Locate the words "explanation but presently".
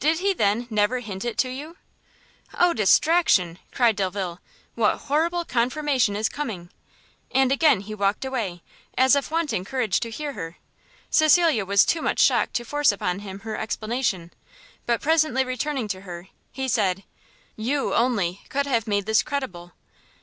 13.58-15.44